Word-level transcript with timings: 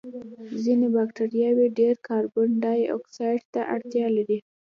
ځینې 0.63 0.87
بکټریاوې 0.95 1.67
ډېر 1.79 1.95
کاربن 2.07 2.49
دای 2.65 2.79
اکسایډ 2.97 3.41
ته 3.53 3.61
اړتیا 3.75 4.07
لري. 4.17 4.39